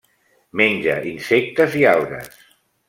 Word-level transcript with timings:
Menja 0.61 0.95
insectes 1.11 1.81
i 1.85 1.89
algues. 1.95 2.39